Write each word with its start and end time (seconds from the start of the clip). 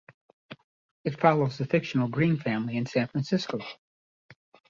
It 1.03 1.19
follows 1.19 1.59
the 1.59 1.67
fictional 1.67 2.07
Green 2.07 2.35
family 2.35 2.75
in 2.75 2.87
San 2.87 3.07
Francisco. 3.09 3.59